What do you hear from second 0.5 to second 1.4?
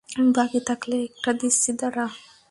থাকলে একটা